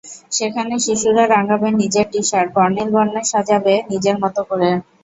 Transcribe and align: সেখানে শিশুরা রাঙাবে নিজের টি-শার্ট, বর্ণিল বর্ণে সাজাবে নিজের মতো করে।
সেখানে 0.31 0.73
শিশুরা 0.85 1.23
রাঙাবে 1.27 1.69
নিজের 1.79 2.05
টি-শার্ট, 2.11 2.49
বর্ণিল 2.55 2.89
বর্ণে 2.95 3.21
সাজাবে 3.31 3.73
নিজের 3.91 4.15
মতো 4.23 4.41
করে। 4.49 4.69